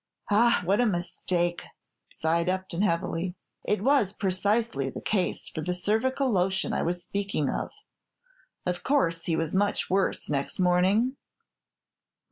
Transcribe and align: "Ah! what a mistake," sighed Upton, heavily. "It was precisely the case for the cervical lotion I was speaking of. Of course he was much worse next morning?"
"Ah! 0.31 0.63
what 0.65 0.81
a 0.81 0.87
mistake," 0.87 1.61
sighed 2.11 2.49
Upton, 2.49 2.81
heavily. 2.81 3.35
"It 3.63 3.83
was 3.83 4.13
precisely 4.13 4.89
the 4.89 4.99
case 4.99 5.47
for 5.47 5.61
the 5.61 5.75
cervical 5.75 6.31
lotion 6.31 6.73
I 6.73 6.81
was 6.81 7.03
speaking 7.03 7.51
of. 7.51 7.69
Of 8.65 8.81
course 8.81 9.25
he 9.25 9.35
was 9.35 9.53
much 9.53 9.91
worse 9.91 10.27
next 10.27 10.57
morning?" 10.57 11.17